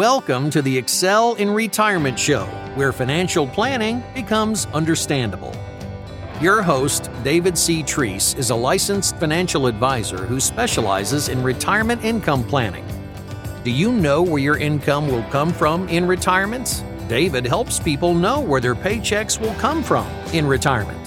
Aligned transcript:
Welcome 0.00 0.48
to 0.52 0.62
the 0.62 0.78
Excel 0.78 1.34
in 1.34 1.50
Retirement 1.50 2.18
Show, 2.18 2.46
where 2.74 2.90
financial 2.90 3.46
planning 3.46 4.02
becomes 4.14 4.64
understandable. 4.72 5.54
Your 6.40 6.62
host, 6.62 7.10
David 7.22 7.58
C. 7.58 7.82
Treese, 7.82 8.34
is 8.38 8.48
a 8.48 8.54
licensed 8.54 9.18
financial 9.18 9.66
advisor 9.66 10.24
who 10.24 10.40
specializes 10.40 11.28
in 11.28 11.42
retirement 11.42 12.02
income 12.02 12.42
planning. 12.44 12.86
Do 13.62 13.70
you 13.70 13.92
know 13.92 14.22
where 14.22 14.40
your 14.40 14.56
income 14.56 15.06
will 15.06 15.22
come 15.24 15.52
from 15.52 15.86
in 15.90 16.08
retirement? 16.08 16.82
David 17.06 17.44
helps 17.44 17.78
people 17.78 18.14
know 18.14 18.40
where 18.40 18.62
their 18.62 18.74
paychecks 18.74 19.38
will 19.38 19.54
come 19.56 19.82
from 19.82 20.06
in 20.32 20.46
retirement. 20.46 20.98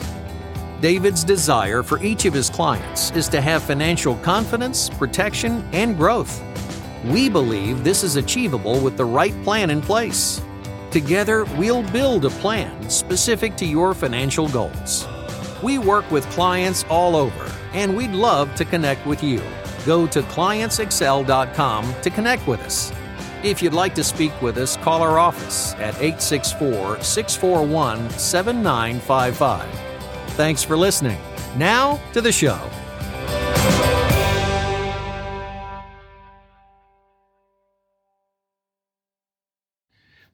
David's 0.82 1.24
desire 1.24 1.82
for 1.82 2.00
each 2.04 2.26
of 2.26 2.34
his 2.36 2.48
clients 2.48 3.10
is 3.14 3.28
to 3.30 3.42
have 3.42 3.64
financial 3.64 4.18
confidence, 4.18 4.88
protection, 4.88 5.68
and 5.74 5.98
growth. 5.98 6.44
We 7.06 7.28
believe 7.28 7.84
this 7.84 8.04
is 8.04 8.16
achievable 8.16 8.80
with 8.80 8.96
the 8.96 9.06
right 9.06 9.34
plan 9.44 9.70
in 9.70 9.82
place. 9.82 10.42
Together, 10.90 11.44
we'll 11.58 11.84
build 11.92 12.24
a 12.24 12.30
plan 12.30 12.90
specific 12.90 13.58
to 13.58 13.66
your 13.66 13.94
financial 13.94 14.48
goals. 14.48 15.06
We 15.62 15.80
work 15.80 16.10
with 16.12 16.30
clients 16.30 16.86
all 16.90 17.16
over, 17.16 17.52
and 17.74 17.98
we'd 17.98 18.12
love 18.12 18.56
to 18.56 18.64
connect 18.64 19.06
with 19.06 19.22
you. 19.22 19.42
Go 19.86 20.08
to 20.08 20.22
clientsexcel.com 20.22 21.96
to 22.02 22.10
connect 22.10 22.48
with 22.48 22.62
us. 22.62 22.94
If 23.44 23.62
you'd 23.62 23.74
like 23.74 23.96
to 23.96 24.04
speak 24.04 24.42
with 24.42 24.58
us, 24.58 24.78
call 24.78 25.02
our 25.02 25.20
office 25.20 25.74
at 25.74 25.96
864 25.96 27.02
641 27.02 28.10
7955. 28.12 29.70
Thanks 30.36 30.64
for 30.64 30.78
listening. 30.78 31.20
Now 31.58 32.00
to 32.14 32.22
the 32.22 32.32
show. 32.32 32.60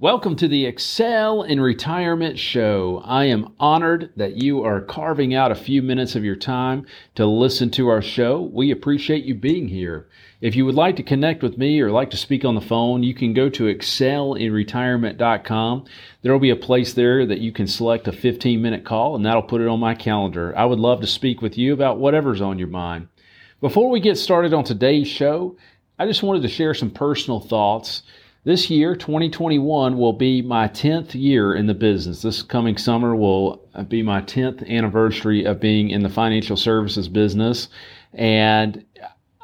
Welcome 0.02 0.38
to 0.38 0.48
the 0.48 0.66
Excel 0.66 1.44
in 1.44 1.60
Retirement 1.60 2.40
Show. 2.40 3.02
I 3.04 3.26
am 3.26 3.54
honored 3.60 4.14
that 4.16 4.38
you 4.38 4.64
are 4.64 4.80
carving 4.80 5.36
out 5.36 5.52
a 5.52 5.56
few 5.56 5.82
minutes 5.82 6.16
of 6.16 6.24
your 6.24 6.38
time 6.38 6.86
to 7.16 7.26
listen 7.26 7.70
to 7.72 7.90
our 7.90 8.02
show. 8.02 8.50
We 8.54 8.72
appreciate 8.72 9.26
you 9.26 9.36
being 9.36 9.68
here. 9.68 10.08
If 10.40 10.56
you 10.56 10.66
would 10.66 10.76
like 10.76 10.96
to 10.96 11.04
connect 11.04 11.44
with 11.44 11.58
me 11.58 11.82
or 11.82 11.92
like 11.92 12.12
to 12.12 12.18
speak 12.18 12.46
on 12.46 12.56
the 12.56 12.62
phone, 12.62 13.04
you 13.04 13.14
can 13.14 13.34
go 13.34 13.50
to 13.50 13.66
excelinretirement.com. 13.66 15.86
There 16.22 16.32
will 16.32 16.40
be 16.40 16.52
a 16.52 16.56
place 16.56 16.94
there 16.94 17.26
that 17.26 17.42
you 17.42 17.52
can 17.52 17.68
select 17.68 18.08
a 18.08 18.14
15 18.14 18.62
minute 18.62 18.86
call, 18.86 19.18
and 19.18 19.26
that'll 19.26 19.42
put 19.42 19.60
it 19.60 19.68
on 19.68 19.82
my 19.82 19.96
calendar. 19.96 20.58
I 20.58 20.64
would 20.64 20.80
love 20.80 21.02
to 21.02 21.08
speak 21.08 21.42
with 21.42 21.58
you 21.58 21.74
about 21.74 22.00
whatever's 22.00 22.40
on 22.40 22.58
your 22.58 22.70
mind. 22.70 23.10
Before 23.60 23.90
we 23.90 24.00
get 24.00 24.18
started 24.18 24.54
on 24.54 24.64
today's 24.64 25.10
show, 25.10 25.58
I 26.02 26.06
just 26.06 26.24
wanted 26.24 26.44
to 26.44 26.48
share 26.48 26.74
some 26.74 26.92
personal 26.92 27.42
thoughts 27.42 28.04
this 28.50 28.68
year, 28.68 28.96
2021, 28.96 29.96
will 29.96 30.12
be 30.12 30.42
my 30.42 30.68
10th 30.68 31.14
year 31.14 31.54
in 31.54 31.68
the 31.68 31.74
business. 31.76 32.24
This 32.24 32.42
coming 32.42 32.78
summer 32.78 33.16
will 33.16 33.62
be 33.88 34.02
my 34.02 34.22
10th 34.22 34.68
anniversary 34.68 35.44
of 35.44 35.60
being 35.60 35.92
in 35.92 36.02
the 36.02 36.10
financial 36.10 36.58
services 36.58 37.08
business. 37.08 37.68
And 38.12 38.84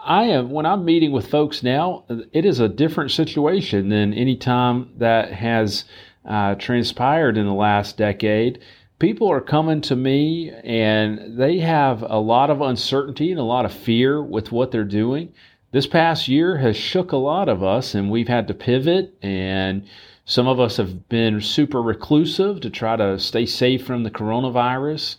I 0.03 0.23
am, 0.23 0.49
when 0.49 0.65
I'm 0.65 0.83
meeting 0.85 1.11
with 1.11 1.29
folks 1.29 1.61
now, 1.61 2.05
it 2.33 2.45
is 2.45 2.59
a 2.59 2.67
different 2.67 3.11
situation 3.11 3.89
than 3.89 4.11
any 4.11 4.35
time 4.35 4.89
that 4.97 5.31
has 5.31 5.85
uh, 6.27 6.55
transpired 6.55 7.37
in 7.37 7.45
the 7.45 7.53
last 7.53 7.97
decade. 7.97 8.57
People 8.97 9.31
are 9.31 9.39
coming 9.39 9.81
to 9.81 9.95
me 9.95 10.49
and 10.49 11.37
they 11.37 11.59
have 11.59 12.01
a 12.01 12.17
lot 12.17 12.49
of 12.49 12.61
uncertainty 12.61 13.29
and 13.29 13.39
a 13.39 13.43
lot 13.43 13.65
of 13.65 13.71
fear 13.71 14.23
with 14.23 14.51
what 14.51 14.71
they're 14.71 14.83
doing 14.83 15.31
this 15.75 15.87
past 15.87 16.29
year 16.29 16.55
has 16.55 16.77
shook 16.77 17.11
a 17.11 17.17
lot 17.17 17.49
of 17.49 17.61
us 17.61 17.95
and 17.95 18.09
we've 18.09 18.29
had 18.29 18.47
to 18.47 18.53
pivot 18.53 19.13
and 19.21 19.85
some 20.23 20.47
of 20.47 20.57
us 20.57 20.77
have 20.77 21.09
been 21.09 21.41
super 21.41 21.81
reclusive 21.81 22.61
to 22.61 22.69
try 22.69 22.95
to 22.95 23.19
stay 23.19 23.45
safe 23.45 23.85
from 23.85 24.03
the 24.03 24.09
coronavirus 24.09 25.17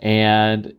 and 0.00 0.72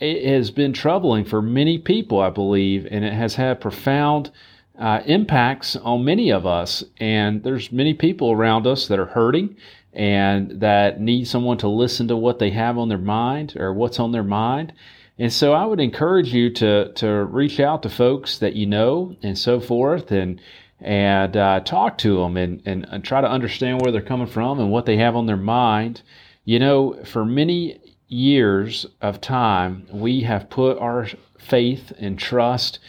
it 0.00 0.24
has 0.26 0.50
been 0.50 0.72
troubling 0.72 1.22
for 1.22 1.42
many 1.42 1.76
people 1.76 2.18
i 2.18 2.30
believe 2.30 2.88
and 2.90 3.04
it 3.04 3.12
has 3.12 3.34
had 3.34 3.60
profound 3.60 4.30
uh, 4.78 5.02
impacts 5.04 5.76
on 5.76 6.02
many 6.02 6.30
of 6.30 6.46
us 6.46 6.82
and 6.96 7.42
there's 7.42 7.70
many 7.72 7.92
people 7.92 8.32
around 8.32 8.66
us 8.66 8.88
that 8.88 8.98
are 8.98 9.04
hurting 9.04 9.54
and 9.92 10.62
that 10.62 10.98
need 10.98 11.26
someone 11.26 11.58
to 11.58 11.68
listen 11.68 12.08
to 12.08 12.16
what 12.16 12.38
they 12.38 12.48
have 12.48 12.78
on 12.78 12.88
their 12.88 12.96
mind 12.96 13.54
or 13.54 13.74
what's 13.74 14.00
on 14.00 14.12
their 14.12 14.24
mind 14.24 14.72
and 15.18 15.32
so 15.32 15.52
I 15.52 15.64
would 15.66 15.80
encourage 15.80 16.32
you 16.32 16.50
to 16.50 16.92
to 16.94 17.24
reach 17.24 17.60
out 17.60 17.82
to 17.82 17.88
folks 17.88 18.38
that 18.38 18.54
you 18.54 18.66
know 18.66 19.16
and 19.22 19.38
so 19.38 19.60
forth, 19.60 20.10
and 20.10 20.40
and 20.82 21.36
uh, 21.36 21.60
talk 21.60 21.96
to 21.98 22.16
them 22.18 22.36
and, 22.36 22.60
and, 22.66 22.86
and 22.90 23.04
try 23.04 23.20
to 23.20 23.30
understand 23.30 23.80
where 23.80 23.92
they're 23.92 24.02
coming 24.02 24.26
from 24.26 24.58
and 24.58 24.70
what 24.70 24.84
they 24.84 24.96
have 24.96 25.14
on 25.14 25.26
their 25.26 25.36
mind. 25.36 26.02
You 26.44 26.58
know, 26.58 27.04
for 27.04 27.24
many 27.24 27.80
years 28.08 28.84
of 29.00 29.20
time, 29.20 29.86
we 29.92 30.20
have 30.22 30.50
put 30.50 30.78
our 30.78 31.08
faith 31.38 31.92
and 31.98 32.18
trust 32.18 32.80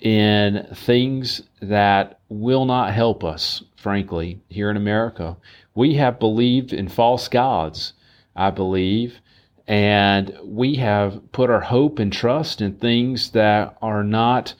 in 0.00 0.66
things 0.74 1.42
that 1.60 2.18
will 2.28 2.64
not 2.64 2.92
help 2.92 3.22
us, 3.24 3.62
frankly, 3.76 4.40
here 4.48 4.70
in 4.70 4.76
America. 4.76 5.36
We 5.74 5.94
have 5.94 6.18
believed 6.18 6.72
in 6.72 6.88
false 6.88 7.28
gods, 7.28 7.92
I 8.34 8.50
believe, 8.50 9.20
and 9.66 10.36
we 10.44 10.74
have 10.76 11.20
put 11.32 11.50
our 11.50 11.60
hope 11.60 11.98
and 11.98 12.12
trust 12.12 12.60
in 12.60 12.74
things 12.74 13.30
that 13.30 13.76
are 13.80 14.04
not 14.04 14.54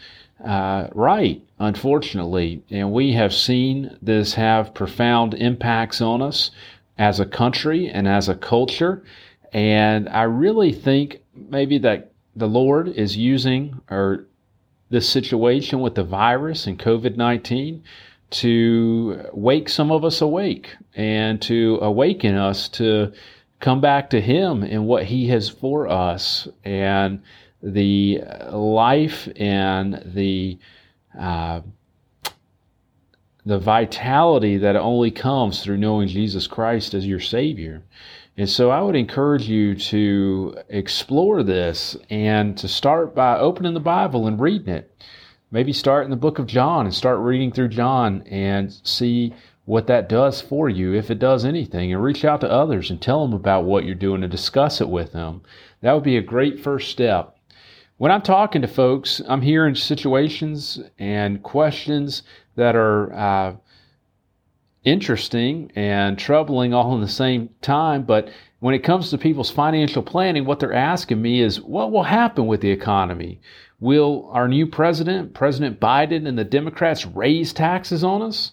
uh, 0.44 0.88
right, 0.92 1.42
unfortunately. 1.58 2.62
And 2.70 2.92
we 2.92 3.12
have 3.12 3.32
seen 3.34 3.96
this 4.00 4.34
have 4.34 4.74
profound 4.74 5.34
impacts 5.34 6.00
on 6.00 6.22
us 6.22 6.50
as 6.98 7.20
a 7.20 7.26
country 7.26 7.88
and 7.88 8.08
as 8.08 8.28
a 8.28 8.34
culture. 8.34 9.04
And 9.52 10.08
I 10.08 10.22
really 10.22 10.72
think 10.72 11.20
maybe 11.34 11.78
that 11.78 12.12
the 12.36 12.48
Lord 12.48 12.88
is 12.88 13.16
using 13.16 13.80
or 13.90 14.26
this 14.90 15.08
situation 15.08 15.80
with 15.80 15.94
the 15.94 16.04
virus 16.04 16.66
and 16.66 16.78
COVID 16.78 17.16
19 17.16 17.82
to 18.30 19.26
wake 19.32 19.68
some 19.68 19.92
of 19.92 20.04
us 20.04 20.20
awake 20.20 20.74
and 20.94 21.40
to 21.42 21.78
awaken 21.82 22.34
us 22.34 22.68
to 22.68 23.12
come 23.64 23.80
back 23.80 24.10
to 24.10 24.20
Him 24.20 24.62
and 24.62 24.86
what 24.86 25.04
He 25.04 25.28
has 25.28 25.48
for 25.48 25.88
us 25.88 26.46
and 26.64 27.22
the 27.62 28.20
life 28.52 29.26
and 29.36 30.02
the 30.14 30.58
uh, 31.18 31.62
the 33.46 33.58
vitality 33.58 34.58
that 34.58 34.76
only 34.76 35.10
comes 35.10 35.62
through 35.62 35.78
knowing 35.78 36.08
Jesus 36.08 36.46
Christ 36.46 36.92
as 36.92 37.06
your 37.06 37.20
Savior. 37.20 37.82
And 38.36 38.48
so 38.48 38.70
I 38.70 38.82
would 38.82 38.96
encourage 38.96 39.48
you 39.48 39.74
to 39.76 40.56
explore 40.68 41.42
this 41.42 41.96
and 42.10 42.58
to 42.58 42.68
start 42.68 43.14
by 43.14 43.38
opening 43.38 43.72
the 43.72 43.80
Bible 43.80 44.26
and 44.26 44.40
reading 44.40 44.74
it. 44.74 44.90
Maybe 45.54 45.72
start 45.72 46.04
in 46.04 46.10
the 46.10 46.16
book 46.16 46.40
of 46.40 46.48
John 46.48 46.84
and 46.84 46.92
start 46.92 47.20
reading 47.20 47.52
through 47.52 47.68
John 47.68 48.22
and 48.22 48.74
see 48.82 49.32
what 49.66 49.86
that 49.86 50.08
does 50.08 50.40
for 50.40 50.68
you, 50.68 50.92
if 50.94 51.12
it 51.12 51.20
does 51.20 51.44
anything, 51.44 51.92
and 51.92 52.02
reach 52.02 52.24
out 52.24 52.40
to 52.40 52.50
others 52.50 52.90
and 52.90 53.00
tell 53.00 53.24
them 53.24 53.34
about 53.34 53.62
what 53.62 53.84
you're 53.84 53.94
doing 53.94 54.24
and 54.24 54.32
discuss 54.32 54.80
it 54.80 54.88
with 54.88 55.12
them. 55.12 55.42
That 55.80 55.92
would 55.92 56.02
be 56.02 56.16
a 56.16 56.22
great 56.22 56.58
first 56.58 56.90
step. 56.90 57.36
When 57.98 58.10
I'm 58.10 58.22
talking 58.22 58.62
to 58.62 58.66
folks, 58.66 59.22
I'm 59.28 59.42
hearing 59.42 59.76
situations 59.76 60.80
and 60.98 61.40
questions 61.40 62.24
that 62.56 62.74
are 62.74 63.12
uh, 63.14 63.56
interesting 64.82 65.70
and 65.76 66.18
troubling 66.18 66.74
all 66.74 66.96
in 66.96 67.00
the 67.00 67.06
same 67.06 67.50
time. 67.62 68.02
But 68.02 68.28
when 68.64 68.74
it 68.74 68.82
comes 68.82 69.10
to 69.10 69.18
people's 69.18 69.50
financial 69.50 70.02
planning, 70.02 70.46
what 70.46 70.58
they're 70.58 70.72
asking 70.72 71.20
me 71.20 71.42
is 71.42 71.60
what 71.60 71.92
will 71.92 72.04
happen 72.04 72.46
with 72.46 72.62
the 72.62 72.70
economy? 72.70 73.38
Will 73.78 74.26
our 74.32 74.48
new 74.48 74.66
president, 74.66 75.34
President 75.34 75.78
Biden, 75.78 76.26
and 76.26 76.38
the 76.38 76.44
Democrats 76.44 77.04
raise 77.04 77.52
taxes 77.52 78.02
on 78.02 78.22
us? 78.22 78.52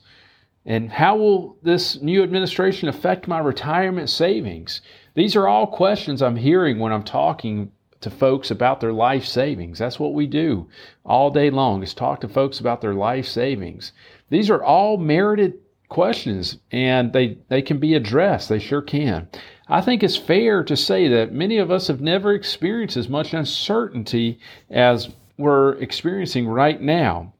And 0.65 0.91
how 0.91 1.15
will 1.15 1.55
this 1.63 2.01
new 2.01 2.23
administration 2.23 2.89
affect 2.89 3.29
my 3.29 3.39
retirement 3.39 4.09
savings? 4.09 4.81
These 5.13 5.37
are 5.37 5.47
all 5.47 5.65
questions 5.65 6.21
I'm 6.21 6.35
hearing 6.35 6.77
when 6.77 6.91
I'm 6.91 7.03
talking 7.03 7.71
to 8.01 8.09
folks 8.09 8.51
about 8.51 8.81
their 8.81 8.91
life 8.91 9.23
savings. 9.23 9.79
That's 9.79 9.97
what 9.97 10.13
we 10.13 10.27
do 10.27 10.67
all 11.05 11.31
day 11.31 11.49
long 11.49 11.83
is 11.83 11.93
talk 11.93 12.19
to 12.19 12.27
folks 12.27 12.59
about 12.59 12.81
their 12.81 12.95
life 12.95 13.27
savings. 13.27 13.93
These 14.29 14.49
are 14.49 14.61
all 14.61 14.97
merited 14.97 15.53
questions 15.91 16.57
and 16.71 17.13
they, 17.13 17.37
they 17.49 17.61
can 17.61 17.77
be 17.77 17.93
addressed. 17.93 18.49
They 18.49 18.57
sure 18.57 18.81
can. 18.81 19.27
I 19.67 19.81
think 19.81 20.01
it's 20.01 20.17
fair 20.17 20.63
to 20.63 20.75
say 20.75 21.07
that 21.09 21.33
many 21.33 21.57
of 21.57 21.69
us 21.69 21.87
have 21.87 22.01
never 22.01 22.33
experienced 22.33 22.97
as 22.97 23.09
much 23.09 23.33
uncertainty 23.33 24.39
as 24.69 25.09
we're 25.37 25.73
experiencing 25.73 26.47
right 26.47 26.81
now. 26.81 27.33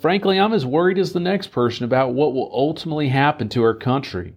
Frankly, 0.00 0.38
I'm 0.38 0.52
as 0.52 0.66
worried 0.66 0.98
as 0.98 1.12
the 1.12 1.20
next 1.20 1.48
person 1.48 1.84
about 1.84 2.12
what 2.12 2.34
will 2.34 2.50
ultimately 2.52 3.08
happen 3.08 3.48
to 3.50 3.62
our 3.62 3.74
country. 3.74 4.34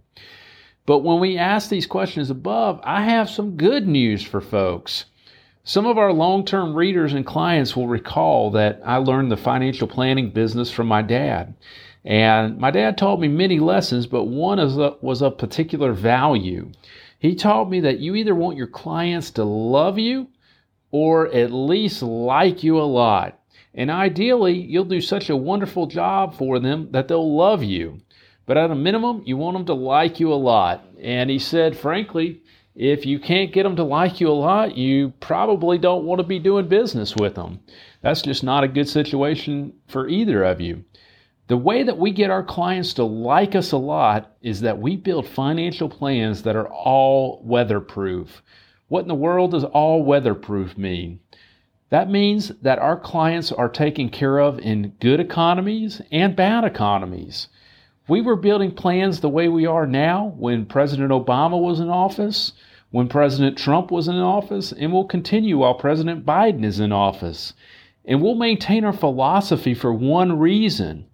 But 0.85 0.99
when 0.99 1.19
we 1.19 1.37
ask 1.37 1.69
these 1.69 1.87
questions 1.87 2.29
above, 2.29 2.81
I 2.83 3.03
have 3.03 3.29
some 3.29 3.57
good 3.57 3.87
news 3.87 4.21
for 4.21 4.41
folks. 4.41 5.05
Some 5.63 5.85
of 5.85 5.97
our 5.97 6.11
long 6.11 6.45
term 6.45 6.75
readers 6.75 7.13
and 7.13 7.25
clients 7.25 7.75
will 7.75 7.87
recall 7.87 8.51
that 8.51 8.81
I 8.85 8.97
learned 8.97 9.31
the 9.31 9.37
financial 9.37 9.87
planning 9.87 10.29
business 10.29 10.69
from 10.69 10.87
my 10.87 11.01
dad. 11.01 11.55
And 12.05 12.57
my 12.57 12.71
dad 12.71 12.97
taught 12.97 13.19
me 13.19 13.27
many 13.27 13.59
lessons, 13.59 14.07
but 14.07 14.25
one 14.25 14.59
was 15.01 15.21
of 15.21 15.37
particular 15.37 15.93
value. 15.93 16.71
He 17.17 17.35
taught 17.35 17.69
me 17.69 17.79
that 17.81 17.99
you 17.99 18.15
either 18.15 18.35
want 18.35 18.57
your 18.57 18.67
clients 18.67 19.31
to 19.31 19.45
love 19.45 19.97
you 19.97 20.27
or 20.91 21.27
at 21.33 21.51
least 21.51 22.03
like 22.03 22.63
you 22.63 22.79
a 22.79 22.83
lot. 22.83 23.39
And 23.73 23.89
ideally, 23.89 24.59
you'll 24.59 24.83
do 24.83 25.01
such 25.01 25.29
a 25.29 25.35
wonderful 25.35 25.87
job 25.87 26.35
for 26.35 26.59
them 26.59 26.89
that 26.91 27.07
they'll 27.07 27.35
love 27.35 27.63
you. 27.63 28.01
But 28.45 28.57
at 28.57 28.69
a 28.69 28.75
minimum, 28.75 29.23
you 29.25 29.37
want 29.37 29.55
them 29.55 29.65
to 29.67 29.73
like 29.73 30.19
you 30.19 30.33
a 30.33 30.35
lot. 30.35 30.85
And 31.01 31.29
he 31.29 31.39
said, 31.39 31.77
frankly, 31.77 32.41
if 32.75 33.05
you 33.05 33.19
can't 33.19 33.53
get 33.53 33.63
them 33.63 33.77
to 33.77 33.83
like 33.83 34.19
you 34.19 34.29
a 34.29 34.33
lot, 34.33 34.77
you 34.77 35.13
probably 35.19 35.77
don't 35.77 36.03
want 36.03 36.19
to 36.19 36.27
be 36.27 36.39
doing 36.39 36.67
business 36.67 37.15
with 37.15 37.35
them. 37.35 37.61
That's 38.01 38.21
just 38.21 38.43
not 38.43 38.63
a 38.63 38.67
good 38.67 38.89
situation 38.89 39.73
for 39.87 40.09
either 40.09 40.43
of 40.43 40.59
you. 40.59 40.83
The 41.47 41.57
way 41.57 41.83
that 41.83 41.97
we 41.97 42.11
get 42.11 42.29
our 42.29 42.43
clients 42.43 42.93
to 42.93 43.03
like 43.03 43.53
us 43.53 43.73
a 43.73 43.77
lot 43.77 44.31
is 44.41 44.61
that 44.61 44.79
we 44.79 44.95
build 44.95 45.27
financial 45.27 45.89
plans 45.89 46.43
that 46.43 46.55
are 46.55 46.69
all 46.69 47.41
weatherproof. 47.43 48.41
What 48.87 49.01
in 49.01 49.09
the 49.09 49.15
world 49.15 49.51
does 49.51 49.65
all 49.65 50.03
weatherproof 50.03 50.77
mean? 50.77 51.19
That 51.89 52.09
means 52.09 52.49
that 52.61 52.79
our 52.79 52.97
clients 52.97 53.51
are 53.51 53.67
taken 53.67 54.07
care 54.07 54.39
of 54.39 54.57
in 54.59 54.93
good 55.01 55.19
economies 55.19 56.01
and 56.11 56.33
bad 56.33 56.63
economies. 56.63 57.49
We 58.07 58.21
were 58.21 58.37
building 58.37 58.71
plans 58.71 59.19
the 59.19 59.29
way 59.29 59.49
we 59.49 59.65
are 59.65 59.85
now 59.85 60.33
when 60.37 60.65
President 60.65 61.11
Obama 61.11 61.61
was 61.61 61.81
in 61.81 61.89
office, 61.89 62.53
when 62.91 63.09
President 63.09 63.57
Trump 63.57 63.91
was 63.91 64.07
in 64.07 64.15
office, 64.15 64.71
and 64.71 64.93
will 64.93 65.05
continue 65.05 65.57
while 65.57 65.75
President 65.75 66.25
Biden 66.25 66.63
is 66.63 66.79
in 66.79 66.93
office. 66.93 67.53
And 68.05 68.21
we'll 68.21 68.35
maintain 68.35 68.85
our 68.85 68.93
philosophy 68.93 69.73
for 69.73 69.93
one 69.93 70.39
reason. 70.39 71.05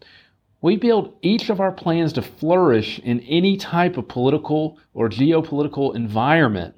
We 0.61 0.75
build 0.75 1.15
each 1.21 1.49
of 1.49 1.61
our 1.61 1.71
plans 1.71 2.13
to 2.13 2.21
flourish 2.21 2.99
in 2.99 3.21
any 3.21 3.55
type 3.55 3.97
of 3.97 4.09
political 4.09 4.77
or 4.93 5.09
geopolitical 5.09 5.95
environment. 5.95 6.75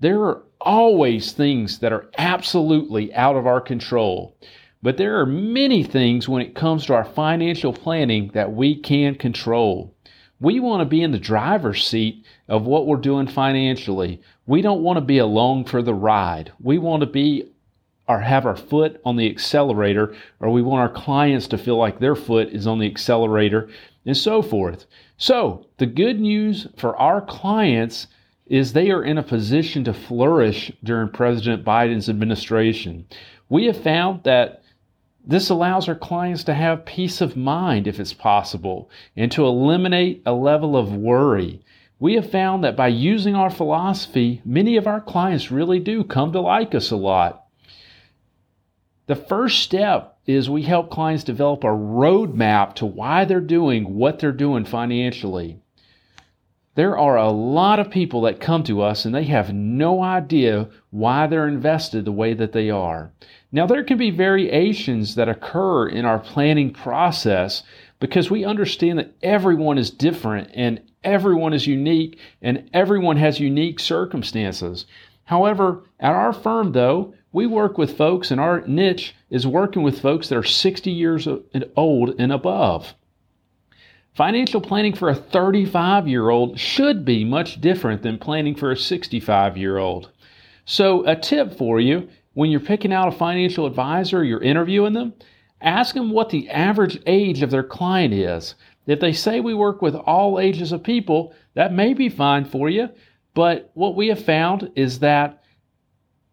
There 0.00 0.22
are 0.22 0.42
always 0.60 1.32
things 1.32 1.78
that 1.80 1.92
are 1.92 2.10
absolutely 2.16 3.14
out 3.14 3.36
of 3.36 3.46
our 3.46 3.60
control. 3.60 4.36
But 4.82 4.96
there 4.96 5.20
are 5.20 5.26
many 5.26 5.82
things 5.82 6.28
when 6.28 6.40
it 6.40 6.54
comes 6.54 6.86
to 6.86 6.94
our 6.94 7.04
financial 7.04 7.72
planning 7.72 8.30
that 8.32 8.52
we 8.52 8.76
can 8.76 9.14
control. 9.16 9.94
We 10.40 10.60
want 10.60 10.80
to 10.82 10.86
be 10.86 11.02
in 11.02 11.10
the 11.10 11.18
driver's 11.18 11.84
seat 11.84 12.24
of 12.46 12.64
what 12.64 12.86
we're 12.86 12.96
doing 12.96 13.26
financially. 13.26 14.22
We 14.46 14.62
don't 14.62 14.82
want 14.82 14.98
to 14.98 15.04
be 15.04 15.18
along 15.18 15.64
for 15.64 15.82
the 15.82 15.94
ride. 15.94 16.52
We 16.60 16.78
want 16.78 17.00
to 17.00 17.06
be 17.06 17.50
or 18.08 18.20
have 18.20 18.46
our 18.46 18.56
foot 18.56 19.00
on 19.04 19.16
the 19.16 19.30
accelerator, 19.30 20.14
or 20.40 20.50
we 20.50 20.62
want 20.62 20.80
our 20.80 20.88
clients 20.88 21.46
to 21.48 21.58
feel 21.58 21.76
like 21.76 21.98
their 21.98 22.16
foot 22.16 22.48
is 22.48 22.66
on 22.66 22.78
the 22.78 22.86
accelerator, 22.86 23.68
and 24.06 24.16
so 24.16 24.40
forth. 24.40 24.86
So, 25.18 25.66
the 25.76 25.86
good 25.86 26.18
news 26.18 26.66
for 26.76 26.96
our 26.96 27.20
clients 27.20 28.06
is 28.46 28.72
they 28.72 28.90
are 28.90 29.04
in 29.04 29.18
a 29.18 29.22
position 29.22 29.84
to 29.84 29.92
flourish 29.92 30.72
during 30.82 31.10
President 31.10 31.64
Biden's 31.64 32.08
administration. 32.08 33.06
We 33.50 33.66
have 33.66 33.82
found 33.82 34.24
that 34.24 34.62
this 35.26 35.50
allows 35.50 35.88
our 35.88 35.94
clients 35.94 36.44
to 36.44 36.54
have 36.54 36.86
peace 36.86 37.20
of 37.20 37.36
mind 37.36 37.86
if 37.86 38.00
it's 38.00 38.14
possible 38.14 38.88
and 39.14 39.30
to 39.32 39.44
eliminate 39.44 40.22
a 40.24 40.32
level 40.32 40.74
of 40.74 40.94
worry. 40.94 41.60
We 42.00 42.14
have 42.14 42.30
found 42.30 42.64
that 42.64 42.76
by 42.76 42.88
using 42.88 43.34
our 43.34 43.50
philosophy, 43.50 44.40
many 44.44 44.78
of 44.78 44.86
our 44.86 45.02
clients 45.02 45.50
really 45.50 45.80
do 45.80 46.04
come 46.04 46.32
to 46.32 46.40
like 46.40 46.74
us 46.74 46.90
a 46.90 46.96
lot. 46.96 47.44
The 49.08 49.16
first 49.16 49.60
step 49.60 50.18
is 50.26 50.50
we 50.50 50.64
help 50.64 50.90
clients 50.90 51.24
develop 51.24 51.64
a 51.64 51.68
roadmap 51.68 52.74
to 52.74 52.84
why 52.84 53.24
they're 53.24 53.40
doing 53.40 53.94
what 53.94 54.18
they're 54.18 54.32
doing 54.32 54.66
financially. 54.66 55.58
There 56.74 56.96
are 56.98 57.16
a 57.16 57.30
lot 57.30 57.80
of 57.80 57.90
people 57.90 58.20
that 58.22 58.38
come 58.38 58.62
to 58.64 58.82
us 58.82 59.06
and 59.06 59.14
they 59.14 59.24
have 59.24 59.54
no 59.54 60.02
idea 60.02 60.68
why 60.90 61.26
they're 61.26 61.48
invested 61.48 62.04
the 62.04 62.12
way 62.12 62.34
that 62.34 62.52
they 62.52 62.68
are. 62.68 63.10
Now, 63.50 63.66
there 63.66 63.82
can 63.82 63.96
be 63.96 64.10
variations 64.10 65.14
that 65.14 65.28
occur 65.28 65.88
in 65.88 66.04
our 66.04 66.18
planning 66.18 66.70
process 66.70 67.62
because 68.00 68.30
we 68.30 68.44
understand 68.44 68.98
that 68.98 69.14
everyone 69.22 69.78
is 69.78 69.90
different 69.90 70.50
and 70.52 70.82
everyone 71.02 71.54
is 71.54 71.66
unique 71.66 72.18
and 72.42 72.68
everyone 72.74 73.16
has 73.16 73.40
unique 73.40 73.80
circumstances. 73.80 74.84
However, 75.24 75.84
at 75.98 76.12
our 76.12 76.34
firm, 76.34 76.72
though, 76.72 77.14
we 77.38 77.46
work 77.46 77.78
with 77.78 77.96
folks 77.96 78.32
and 78.32 78.40
our 78.40 78.62
niche 78.66 79.14
is 79.30 79.46
working 79.46 79.84
with 79.84 80.00
folks 80.00 80.28
that 80.28 80.36
are 80.36 80.42
60 80.42 80.90
years 80.90 81.28
old 81.76 82.16
and 82.18 82.32
above. 82.32 82.94
Financial 84.12 84.60
planning 84.60 84.92
for 84.92 85.08
a 85.08 85.14
35 85.14 86.08
year 86.08 86.30
old 86.30 86.58
should 86.58 87.04
be 87.04 87.24
much 87.24 87.60
different 87.60 88.02
than 88.02 88.18
planning 88.18 88.56
for 88.56 88.72
a 88.72 88.76
65 88.76 89.56
year 89.56 89.78
old. 89.78 90.10
So, 90.64 91.06
a 91.06 91.14
tip 91.14 91.56
for 91.56 91.78
you 91.78 92.08
when 92.34 92.50
you're 92.50 92.58
picking 92.58 92.92
out 92.92 93.06
a 93.06 93.12
financial 93.12 93.66
advisor, 93.66 94.24
you're 94.24 94.42
interviewing 94.42 94.94
them, 94.94 95.14
ask 95.60 95.94
them 95.94 96.10
what 96.10 96.30
the 96.30 96.50
average 96.50 97.00
age 97.06 97.42
of 97.42 97.52
their 97.52 97.62
client 97.62 98.12
is. 98.12 98.56
If 98.88 98.98
they 98.98 99.12
say 99.12 99.38
we 99.38 99.54
work 99.54 99.80
with 99.80 99.94
all 99.94 100.40
ages 100.40 100.72
of 100.72 100.82
people, 100.82 101.32
that 101.54 101.72
may 101.72 101.94
be 101.94 102.08
fine 102.08 102.44
for 102.44 102.68
you. 102.68 102.88
But 103.32 103.70
what 103.74 103.94
we 103.94 104.08
have 104.08 104.24
found 104.24 104.72
is 104.74 104.98
that 104.98 105.37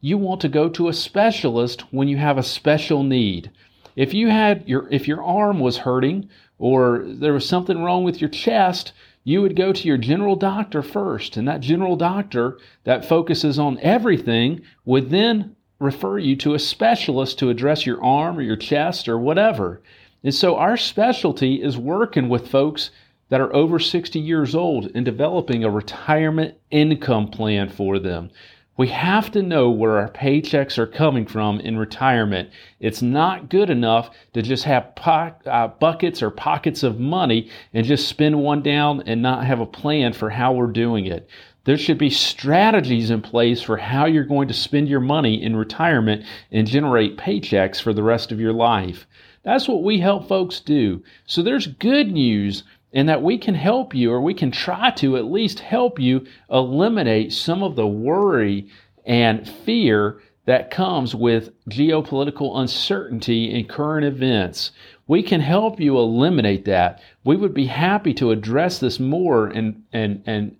you 0.06 0.19
want 0.19 0.40
to 0.40 0.48
go 0.48 0.69
to 0.69 0.88
a 0.88 0.94
specialist 0.94 1.81
when 1.92 2.07
you 2.07 2.16
have 2.16 2.38
a 2.38 2.44
special 2.44 3.02
need. 3.02 3.50
If 3.96 4.13
you 4.13 4.30
had 4.30 4.69
your 4.69 4.88
if 4.92 5.07
your 5.07 5.24
arm 5.24 5.60
was 5.60 5.80
hurting 5.80 6.30
or 6.60 7.04
there 7.07 7.34
was 7.34 7.50
something 7.50 7.81
wrong 7.81 8.04
with 8.04 8.22
your 8.22 8.30
chest, 8.30 8.94
you 9.24 9.42
would 9.42 9.56
go 9.56 9.74
to 9.74 9.88
your 9.88 9.98
general 9.98 10.36
doctor 10.36 10.84
first. 10.84 11.38
And 11.38 11.48
that 11.48 11.60
general 11.62 11.96
doctor 11.96 12.60
that 12.84 13.10
focuses 13.10 13.57
on 13.57 13.80
everything 13.80 14.62
would 14.86 15.10
then 15.10 15.56
refer 15.80 16.19
you 16.19 16.36
to 16.36 16.54
a 16.54 16.60
specialist 16.60 17.40
to 17.40 17.50
address 17.50 17.88
your 17.88 18.04
arm 18.04 18.38
or 18.38 18.44
your 18.44 18.57
chest 18.57 19.10
or 19.10 19.18
whatever. 19.18 19.81
And 20.24 20.36
so 20.36 20.56
our 20.56 20.78
specialty 20.78 21.63
is 21.63 21.80
working 21.80 22.30
with 22.30 22.52
folks 22.52 22.92
that 23.30 23.42
are 23.42 23.56
over 23.56 23.80
60 23.80 24.19
years 24.19 24.54
old 24.54 24.92
and 24.94 25.04
developing 25.04 25.63
a 25.63 25.69
retirement 25.72 26.54
income 26.69 27.28
plan 27.30 27.69
for 27.69 27.98
them. 27.98 28.30
We 28.77 28.89
have 28.89 29.31
to 29.31 29.42
know 29.42 29.69
where 29.69 30.00
our 30.00 30.10
paychecks 30.10 30.77
are 30.77 30.86
coming 30.86 31.25
from 31.25 31.62
in 31.62 31.77
retirement. 31.77 32.50
It's 32.81 33.02
not 33.02 33.47
good 33.47 33.69
enough 33.69 34.09
to 34.33 34.42
just 34.42 34.66
have 34.66 34.94
po- 34.95 35.33
uh, 35.45 35.69
buckets 35.69 36.21
or 36.21 36.30
pockets 36.30 36.83
of 36.83 36.99
money 36.99 37.49
and 37.73 37.85
just 37.85 38.09
spend 38.09 38.44
one 38.44 38.61
down 38.61 39.04
and 39.06 39.21
not 39.21 39.45
have 39.45 39.61
a 39.61 39.66
plan 39.66 40.11
for 40.11 40.30
how 40.30 40.52
we're 40.52 40.68
doing 40.68 41.06
it. 41.06 41.30
There 41.64 41.78
should 41.78 41.97
be 41.97 42.09
strategies 42.09 43.09
in 43.09 43.21
place 43.21 43.61
for 43.61 43.78
how 43.78 44.07
you're 44.07 44.26
going 44.26 44.49
to 44.49 44.54
spend 44.54 44.90
your 44.90 44.99
money 44.99 45.42
in 45.42 45.56
retirement 45.56 46.26
and 46.52 46.68
generate 46.68 47.18
paychecks 47.18 47.81
for 47.81 47.94
the 47.94 48.04
rest 48.04 48.33
of 48.33 48.42
your 48.42 48.54
life. 48.54 49.07
That's 49.44 49.68
what 49.68 49.83
we 49.83 49.99
help 49.99 50.28
folks 50.28 50.59
do. 50.59 51.02
So 51.28 51.42
there's 51.42 51.68
good 51.68 52.11
news 52.11 52.64
and 52.95 53.09
that 53.09 53.21
we 53.21 53.37
can 53.37 53.54
help 53.54 53.94
you, 53.94 54.11
or 54.11 54.21
we 54.21 54.33
can 54.33 54.49
try 54.49 54.90
to 54.92 55.18
at 55.18 55.25
least 55.25 55.59
help 55.59 55.99
you 55.99 56.25
eliminate 56.49 57.33
some 57.33 57.61
of 57.61 57.75
the 57.75 57.85
worry 57.85 58.69
and 59.06 59.47
fear 59.47 60.21
that 60.45 60.71
comes 60.71 61.14
with 61.14 61.52
geopolitical 61.69 62.57
uncertainty 62.57 63.54
and 63.54 63.68
current 63.68 64.06
events. 64.06 64.71
We 65.07 65.21
can 65.21 65.42
help 65.42 65.80
you 65.80 65.97
eliminate 65.97 66.66
that. 66.66 67.02
We 67.23 67.35
would 67.35 67.54
be 67.54 67.66
happy 67.66 68.14
to 68.16 68.31
address 68.31 68.80
this 68.80 68.99
more 68.99 69.47
and, 69.47 69.83
and, 69.92 70.23
and 70.25 70.56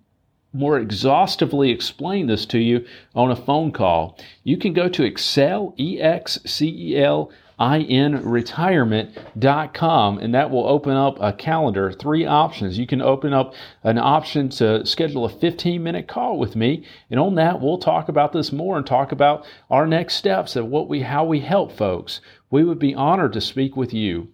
more 0.52 0.78
exhaustively 0.78 1.70
explain 1.70 2.26
this 2.26 2.44
to 2.46 2.58
you 2.58 2.84
on 3.14 3.30
a 3.30 3.36
phone 3.36 3.72
call. 3.72 4.18
You 4.44 4.56
can 4.56 4.72
go 4.72 4.88
to 4.88 5.04
Excel, 5.04 5.74
E 5.78 6.00
X 6.00 6.38
C 6.44 6.68
E 6.68 7.02
L 7.02 7.30
inretirement.com 7.58 10.18
and 10.18 10.34
that 10.34 10.50
will 10.50 10.66
open 10.66 10.92
up 10.92 11.16
a 11.20 11.32
calendar 11.32 11.90
three 11.90 12.26
options. 12.26 12.78
You 12.78 12.86
can 12.86 13.00
open 13.00 13.32
up 13.32 13.54
an 13.82 13.96
option 13.98 14.50
to 14.50 14.84
schedule 14.84 15.24
a 15.24 15.30
15 15.30 15.82
minute 15.82 16.06
call 16.06 16.38
with 16.38 16.54
me 16.54 16.84
and 17.10 17.18
on 17.18 17.36
that 17.36 17.58
we'll 17.60 17.78
talk 17.78 18.10
about 18.10 18.32
this 18.32 18.52
more 18.52 18.76
and 18.76 18.86
talk 18.86 19.12
about 19.12 19.46
our 19.70 19.86
next 19.86 20.16
steps 20.16 20.56
of 20.56 20.66
what 20.66 20.88
we 20.88 21.00
how 21.00 21.24
we 21.24 21.40
help 21.40 21.72
folks. 21.72 22.20
We 22.50 22.64
would 22.64 22.78
be 22.78 22.94
honored 22.94 23.32
to 23.32 23.40
speak 23.40 23.74
with 23.76 23.94
you. 23.94 24.28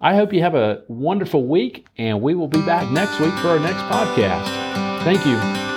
I 0.00 0.16
hope 0.16 0.32
you 0.32 0.42
have 0.42 0.56
a 0.56 0.82
wonderful 0.88 1.46
week 1.46 1.86
and 1.96 2.20
we 2.20 2.34
will 2.34 2.48
be 2.48 2.62
back 2.62 2.90
next 2.90 3.20
week 3.20 3.34
for 3.34 3.46
our 3.48 3.60
next 3.60 3.82
podcast. 3.82 4.48
Thank 5.04 5.26
you 5.26 5.73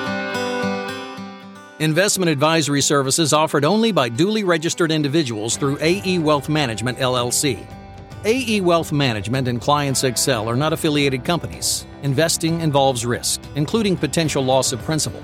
Investment 1.79 2.27
advisory 2.27 2.81
services 2.81 3.33
offered 3.33 3.63
only 3.63 3.91
by 3.91 4.09
duly 4.09 4.43
registered 4.43 4.91
individuals 4.91 5.57
through 5.57 5.77
AE 5.79 6.17
Wealth 6.17 6.49
Management 6.49 6.97
LLC. 6.97 7.67
AE 8.25 8.61
Wealth 8.61 8.91
Management 8.91 9.47
and 9.47 9.61
Clients 9.61 10.03
Excel 10.03 10.49
are 10.49 10.55
not 10.55 10.73
affiliated 10.73 11.23
companies. 11.23 11.85
Investing 12.01 12.61
involves 12.61 13.05
risk, 13.05 13.41
including 13.53 13.95
potential 13.95 14.43
loss 14.43 14.71
of 14.71 14.81
principal. 14.85 15.21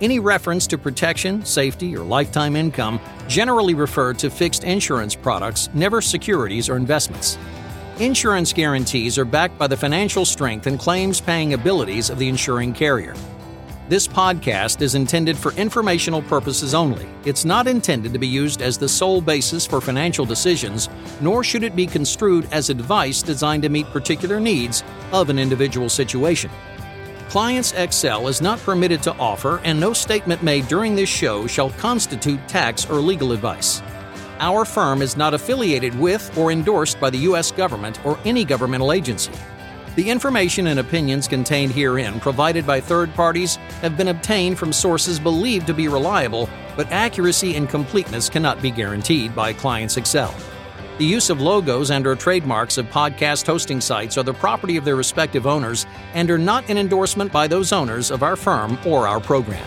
Any 0.00 0.18
reference 0.18 0.66
to 0.66 0.78
protection, 0.78 1.44
safety, 1.44 1.96
or 1.96 2.02
lifetime 2.02 2.56
income 2.56 2.98
generally 3.28 3.74
refer 3.74 4.14
to 4.14 4.30
fixed 4.30 4.64
insurance 4.64 5.14
products, 5.14 5.68
never 5.74 6.00
securities 6.00 6.68
or 6.68 6.76
investments. 6.76 7.38
Insurance 8.00 8.52
guarantees 8.52 9.16
are 9.16 9.24
backed 9.24 9.56
by 9.58 9.68
the 9.68 9.76
financial 9.76 10.24
strength 10.24 10.66
and 10.66 10.76
claims 10.76 11.20
paying 11.20 11.54
abilities 11.54 12.10
of 12.10 12.18
the 12.18 12.28
insuring 12.28 12.72
carrier. 12.72 13.14
This 13.86 14.08
podcast 14.08 14.80
is 14.80 14.94
intended 14.94 15.36
for 15.36 15.52
informational 15.52 16.22
purposes 16.22 16.72
only. 16.72 17.06
It's 17.26 17.44
not 17.44 17.66
intended 17.66 18.14
to 18.14 18.18
be 18.18 18.26
used 18.26 18.62
as 18.62 18.78
the 18.78 18.88
sole 18.88 19.20
basis 19.20 19.66
for 19.66 19.78
financial 19.78 20.24
decisions, 20.24 20.88
nor 21.20 21.44
should 21.44 21.62
it 21.62 21.76
be 21.76 21.86
construed 21.86 22.48
as 22.50 22.70
advice 22.70 23.20
designed 23.20 23.62
to 23.64 23.68
meet 23.68 23.84
particular 23.90 24.40
needs 24.40 24.82
of 25.12 25.28
an 25.28 25.38
individual 25.38 25.90
situation. 25.90 26.50
Clients 27.28 27.72
Excel 27.72 28.26
is 28.26 28.40
not 28.40 28.58
permitted 28.60 29.02
to 29.02 29.14
offer, 29.16 29.60
and 29.64 29.78
no 29.78 29.92
statement 29.92 30.42
made 30.42 30.66
during 30.66 30.96
this 30.96 31.10
show 31.10 31.46
shall 31.46 31.68
constitute 31.72 32.40
tax 32.48 32.88
or 32.88 32.94
legal 32.94 33.32
advice. 33.32 33.82
Our 34.38 34.64
firm 34.64 35.02
is 35.02 35.18
not 35.18 35.34
affiliated 35.34 35.94
with 35.98 36.34
or 36.38 36.50
endorsed 36.50 36.98
by 37.00 37.10
the 37.10 37.18
U.S. 37.18 37.52
government 37.52 38.02
or 38.06 38.18
any 38.24 38.46
governmental 38.46 38.92
agency. 38.92 39.32
The 39.96 40.10
information 40.10 40.66
and 40.66 40.80
opinions 40.80 41.28
contained 41.28 41.70
herein, 41.70 42.18
provided 42.18 42.66
by 42.66 42.80
third 42.80 43.14
parties, 43.14 43.56
have 43.80 43.96
been 43.96 44.08
obtained 44.08 44.58
from 44.58 44.72
sources 44.72 45.20
believed 45.20 45.68
to 45.68 45.74
be 45.74 45.86
reliable, 45.86 46.48
but 46.74 46.90
accuracy 46.90 47.54
and 47.54 47.68
completeness 47.68 48.28
cannot 48.28 48.60
be 48.60 48.72
guaranteed 48.72 49.36
by 49.36 49.52
Clients 49.52 49.96
Excel. 49.96 50.34
The 50.98 51.04
use 51.04 51.30
of 51.30 51.40
logos 51.40 51.92
and 51.92 52.08
or 52.08 52.16
trademarks 52.16 52.76
of 52.76 52.86
podcast 52.86 53.46
hosting 53.46 53.80
sites 53.80 54.18
are 54.18 54.24
the 54.24 54.34
property 54.34 54.76
of 54.76 54.84
their 54.84 54.96
respective 54.96 55.46
owners 55.46 55.86
and 56.12 56.28
are 56.28 56.38
not 56.38 56.68
an 56.68 56.78
endorsement 56.78 57.30
by 57.30 57.46
those 57.46 57.72
owners 57.72 58.10
of 58.10 58.24
our 58.24 58.34
firm 58.34 58.76
or 58.84 59.06
our 59.06 59.20
program. 59.20 59.64